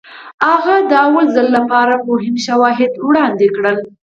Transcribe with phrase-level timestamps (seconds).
[0.47, 3.77] هغه د لومړي ځل لپاره مهم شواهد وړاندې کړل.